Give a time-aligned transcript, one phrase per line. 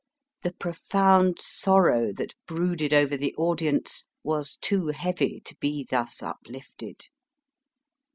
[0.41, 7.03] The profound sorrow that brooded over the audience was too heavy to be thus upHfted.